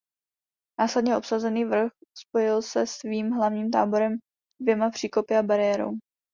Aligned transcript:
Následně 0.79 1.17
obsazený 1.17 1.65
vrch 1.65 1.91
spojil 2.17 2.61
se 2.61 2.87
svým 2.87 3.31
hlavním 3.31 3.71
táborem 3.71 4.15
dvěma 4.61 4.89
příkopy 4.89 5.35
a 5.37 5.43
bariérou. 5.43 5.91